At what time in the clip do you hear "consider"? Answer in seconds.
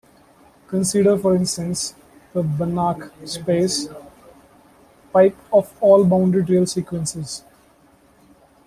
0.67-1.15